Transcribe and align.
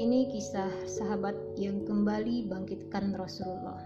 Ini 0.00 0.32
kisah 0.32 0.72
sahabat 0.88 1.36
yang 1.60 1.84
kembali 1.84 2.48
bangkitkan 2.48 3.12
Rasulullah. 3.20 3.84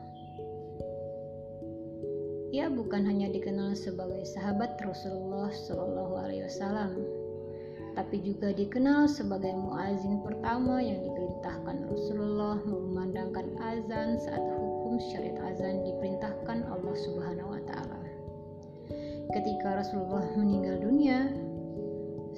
Ia 2.54 2.70
bukan 2.70 3.02
hanya 3.02 3.34
dikenal 3.34 3.74
sebagai 3.74 4.22
sahabat 4.22 4.78
Rasulullah 4.78 5.50
Shallallahu 5.50 6.14
Alaihi 6.14 6.46
Wasallam, 6.46 7.02
tapi 7.98 8.22
juga 8.22 8.54
dikenal 8.54 9.10
sebagai 9.10 9.58
muazin 9.58 10.22
pertama 10.22 10.78
yang 10.78 11.02
diperintahkan 11.02 11.82
Rasulullah 11.90 12.62
memandangkan 12.62 13.50
azan 13.58 14.14
saat 14.22 14.38
hukum 14.54 15.02
syariat 15.10 15.50
azan 15.50 15.82
diperintahkan 15.82 16.62
Allah 16.62 16.94
Subhanahu 16.94 17.58
Wa 17.58 17.62
Taala. 17.66 18.00
Ketika 19.34 19.82
Rasulullah 19.82 20.22
meninggal 20.38 20.78
dunia, 20.78 21.26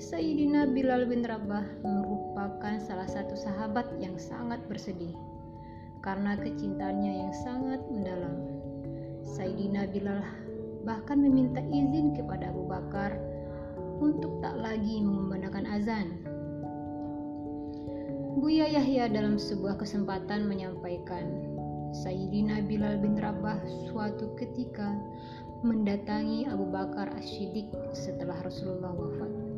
Sayyidina 0.01 0.73
Bilal 0.73 1.09
bin 1.09 1.29
Rabah 1.29 1.85
merupakan 2.57 2.89
salah 2.89 3.05
satu 3.05 3.37
sahabat 3.37 3.85
yang 4.01 4.17
sangat 4.17 4.57
bersedih 4.65 5.13
karena 6.01 6.41
kecintaannya 6.41 7.13
yang 7.21 7.33
sangat 7.45 7.85
mendalam. 7.93 8.33
Sayyidina 9.21 9.85
Bilal 9.93 10.25
bahkan 10.89 11.21
meminta 11.21 11.61
izin 11.61 12.17
kepada 12.17 12.49
Abu 12.49 12.65
Bakar 12.65 13.13
untuk 14.01 14.41
tak 14.41 14.57
lagi 14.57 15.05
mengumandangkan 15.05 15.69
azan. 15.69 16.17
Buya 18.41 18.73
Yahya 18.73 19.13
dalam 19.13 19.37
sebuah 19.37 19.77
kesempatan 19.77 20.49
menyampaikan, 20.49 21.29
Sayyidina 21.93 22.65
Bilal 22.65 23.05
bin 23.05 23.21
Rabah 23.21 23.61
suatu 23.93 24.33
ketika 24.41 24.97
mendatangi 25.61 26.49
Abu 26.49 26.73
Bakar 26.73 27.13
As-Siddiq 27.21 27.69
setelah 27.93 28.41
Rasulullah 28.41 28.97
wafat. 28.97 29.56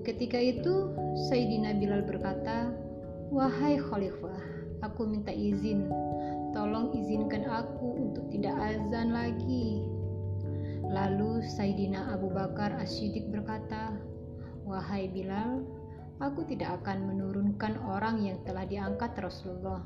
Ketika 0.00 0.40
itu, 0.40 0.96
Sayyidina 1.28 1.76
Bilal 1.76 2.08
berkata, 2.08 2.72
Wahai 3.28 3.76
Khalifah, 3.76 4.40
aku 4.80 5.04
minta 5.04 5.28
izin, 5.28 5.92
tolong 6.56 6.96
izinkan 6.96 7.44
aku 7.44 8.00
untuk 8.08 8.24
tidak 8.32 8.56
azan 8.56 9.12
lagi. 9.12 9.84
Lalu 10.88 11.44
Sayyidina 11.44 12.16
Abu 12.16 12.32
Bakar 12.32 12.80
As-Siddiq 12.80 13.28
berkata, 13.28 13.92
Wahai 14.64 15.12
Bilal, 15.12 15.68
aku 16.16 16.48
tidak 16.48 16.80
akan 16.80 17.04
menurunkan 17.04 17.76
orang 17.84 18.24
yang 18.24 18.40
telah 18.48 18.64
diangkat 18.64 19.12
Rasulullah. 19.20 19.84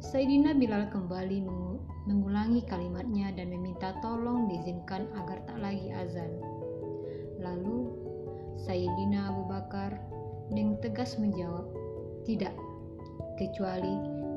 Sayyidina 0.00 0.56
Bilal 0.56 0.88
kembali 0.88 1.44
mengulangi 2.08 2.64
kalimatnya 2.64 3.36
dan 3.36 3.52
meminta 3.52 4.00
tolong 4.00 4.48
diizinkan 4.48 5.12
agar 5.12 5.44
tak 5.44 5.60
lagi 5.60 5.92
azan. 5.92 6.40
Lalu 7.38 8.02
Sayyidina 8.60 9.32
Abu 9.32 9.48
Bakar 9.48 9.96
dengan 10.52 10.76
tegas 10.84 11.16
menjawab, 11.16 11.64
"Tidak, 12.28 12.54
kecuali 13.40 13.94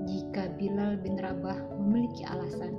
jika 0.08 0.52
Bilal 0.56 1.02
bin 1.02 1.20
Rabah 1.20 1.76
memiliki 1.82 2.24
alasan." 2.24 2.76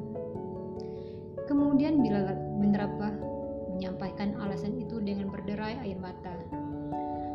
Kemudian 1.46 2.00
Bilal 2.02 2.32
bin 2.58 2.72
Rabah 2.74 3.14
menyampaikan 3.76 4.34
alasan 4.40 4.80
itu 4.80 4.98
dengan 5.04 5.28
berderai 5.28 5.78
air 5.84 6.00
mata. 6.00 6.32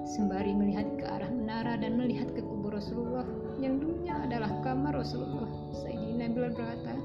Sembari 0.03 0.51
melihat 0.57 0.97
ke 0.97 1.05
arah 1.05 1.29
menara 1.29 1.77
dan 1.77 1.95
melihat 1.95 2.33
ke 2.33 2.41
kubur 2.41 2.73
Rasulullah 2.73 3.23
yang 3.61 3.77
dulunya 3.77 4.17
adalah 4.17 4.49
kamar 4.65 4.97
Rasulullah, 4.97 5.47
Sayyidina 5.77 6.33
Bilal 6.33 6.57
berkata, 6.57 6.97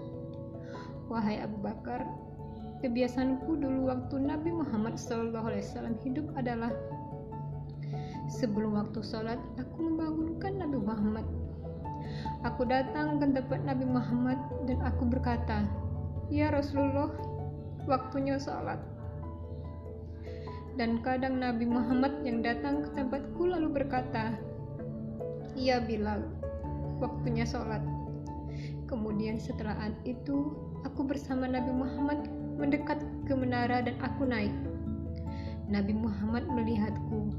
"Wahai 1.12 1.44
Abu 1.44 1.61
Bakar, 1.61 2.08
kebiasaanku 2.84 3.56
dulu 3.56 3.88
waktu 3.88 4.20
Nabi 4.20 4.52
Muhammad 4.52 5.00
SAW 5.00 5.41
hidup 6.05 6.27
adalah 6.36 6.72
sebelum 8.28 8.77
waktu 8.77 9.00
sholat 9.00 9.41
aku 9.56 9.77
membangunkan 9.80 10.60
Nabi 10.60 10.78
Muhammad. 10.80 11.27
Aku 12.45 12.62
datang 12.68 13.18
ke 13.18 13.27
tempat 13.33 13.61
Nabi 13.67 13.86
Muhammad 13.89 14.39
dan 14.70 14.78
aku 14.84 15.08
berkata 15.08 15.67
ya 16.28 16.52
Rasulullah 16.52 17.11
waktunya 17.89 18.36
sholat. 18.36 18.78
Dan 20.77 21.01
kadang 21.01 21.40
Nabi 21.40 21.64
Muhammad 21.64 22.20
yang 22.20 22.45
datang 22.45 22.84
ke 22.84 22.89
tempatku 22.92 23.48
lalu 23.48 23.80
berkata 23.80 24.36
iya 25.56 25.80
Bilal 25.80 26.20
waktunya 27.01 27.48
sholat 27.48 27.80
kemudian 28.86 29.36
setelah 29.39 29.77
itu 30.07 30.55
aku 30.86 31.02
bersama 31.07 31.51
Nabi 31.51 31.74
Muhammad 31.74 32.30
mendekat 32.57 33.02
ke 33.29 33.35
menara 33.36 33.85
dan 33.85 33.98
aku 34.01 34.24
naik. 34.24 34.55
Nabi 35.67 35.92
Muhammad 35.92 36.47
melihatku. 36.47 37.35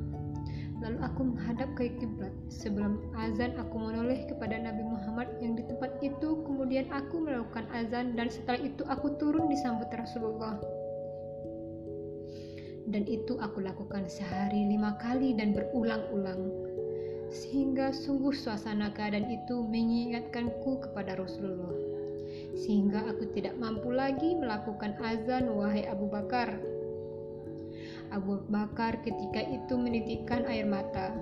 Lalu 0.78 1.00
aku 1.02 1.22
menghadap 1.34 1.74
ke 1.74 1.90
kiblat. 1.98 2.30
Sebelum 2.54 3.02
azan 3.18 3.58
aku 3.58 3.82
menoleh 3.82 4.30
kepada 4.30 4.62
Nabi 4.62 4.86
Muhammad 4.86 5.26
yang 5.42 5.58
di 5.58 5.66
tempat 5.66 5.98
itu. 6.06 6.46
Kemudian 6.46 6.86
aku 6.94 7.24
melakukan 7.24 7.66
azan 7.74 8.14
dan 8.14 8.30
setelah 8.30 8.62
itu 8.62 8.86
aku 8.86 9.18
turun 9.18 9.50
disambut 9.50 9.90
Rasulullah. 9.90 10.62
Dan 12.88 13.04
itu 13.10 13.36
aku 13.42 13.66
lakukan 13.66 14.06
sehari 14.06 14.70
lima 14.70 14.96
kali 15.02 15.34
dan 15.34 15.52
berulang-ulang. 15.58 16.46
Sehingga 17.32 17.92
sungguh 17.92 18.32
suasana 18.32 18.92
keadaan 18.96 19.28
itu 19.28 19.64
mengingatkanku 19.64 20.84
kepada 20.88 21.20
Rasulullah 21.20 21.88
sehingga 22.58 23.06
aku 23.06 23.30
tidak 23.38 23.54
mampu 23.62 23.94
lagi 23.94 24.34
melakukan 24.34 24.98
azan 24.98 25.54
wahai 25.54 25.86
Abu 25.86 26.10
Bakar. 26.10 26.58
Abu 28.10 28.42
Bakar 28.50 29.04
ketika 29.06 29.46
itu 29.46 29.78
menitikkan 29.78 30.48
air 30.50 30.66
mata, 30.66 31.14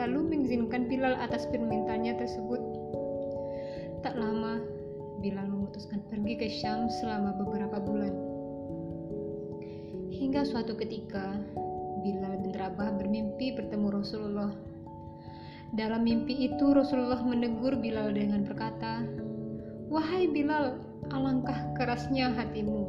lalu 0.00 0.32
mengizinkan 0.32 0.88
Bilal 0.88 1.18
atas 1.18 1.44
permintaannya 1.50 2.14
tersebut. 2.16 2.62
Tak 4.00 4.16
lama, 4.16 4.62
Bilal 5.20 5.50
memutuskan 5.50 6.00
pergi 6.08 6.34
ke 6.40 6.46
Syam 6.48 6.88
selama 6.88 7.36
beberapa 7.36 7.82
bulan. 7.82 8.14
Hingga 10.14 10.46
suatu 10.46 10.78
ketika, 10.78 11.42
Bilal 12.06 12.38
bin 12.38 12.54
Rabah 12.54 12.94
bermimpi 12.96 13.58
bertemu 13.58 13.98
Rasulullah. 13.98 14.73
Dalam 15.74 16.06
mimpi 16.06 16.46
itu 16.46 16.70
Rasulullah 16.70 17.18
menegur 17.26 17.74
Bilal 17.74 18.14
dengan 18.14 18.46
berkata, 18.46 19.02
Wahai 19.90 20.30
Bilal, 20.30 20.78
alangkah 21.10 21.74
kerasnya 21.74 22.30
hatimu. 22.30 22.86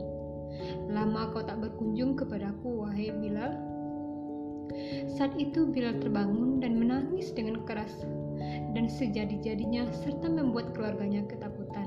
Lama 0.94 1.34
kau 1.34 1.42
tak 1.42 1.66
berkunjung 1.66 2.14
kepadaku, 2.14 2.86
wahai 2.86 3.10
Bilal. 3.10 3.58
Saat 5.10 5.34
itu 5.42 5.66
Bilal 5.66 5.98
terbangun 5.98 6.62
dan 6.62 6.78
menangis 6.78 7.34
dengan 7.34 7.66
keras 7.66 7.94
dan 8.78 8.86
sejadi-jadinya 8.86 9.90
serta 10.06 10.30
membuat 10.30 10.78
keluarganya 10.78 11.26
ketakutan. 11.26 11.85